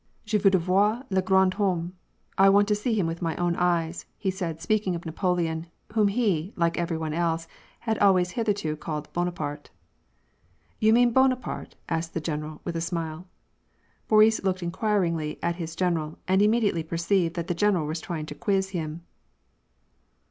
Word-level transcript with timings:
"Je 0.25 0.39
vinidrais 0.39 0.59
voir 0.61 1.03
le 1.11 1.21
grand 1.21 1.53
fiorrvmej 1.53 1.91
I 2.39 2.49
want 2.49 2.67
to 2.69 2.73
see 2.73 2.95
him 2.95 3.05
with 3.05 3.21
my 3.21 3.35
own 3.35 3.55
eyes," 3.55 4.07
said 4.31 4.55
he, 4.55 4.59
speaking 4.59 4.95
of 4.95 5.05
Napoleon, 5.05 5.67
whom 5.93 6.07
he, 6.07 6.53
like 6.55 6.75
every 6.75 6.97
one 6.97 7.13
else, 7.13 7.47
had 7.81 7.99
always 7.99 8.31
hitherto 8.31 8.75
called 8.75 9.13
Buonaparte. 9.13 9.69
'^ 9.71 9.71
You 10.79 10.91
mean 10.91 11.11
Buonaparte?" 11.13 11.75
asked 11.97 12.15
the 12.15 12.19
general, 12.19 12.61
with 12.63 12.75
a 12.75 12.81
smile. 12.81 13.27
Boris 14.07 14.43
looked 14.43 14.63
inquiringly 14.63 15.37
at 15.43 15.57
his 15.57 15.75
general, 15.75 16.17
and 16.27 16.41
immediately 16.41 16.81
perceived 16.81 17.35
that 17.35 17.45
the 17.45 17.53
general 17.53 17.85
was 17.85 18.01
trying 18.01 18.25
to 18.25 18.33
quiz 18.33 18.69
him. 18.69 19.03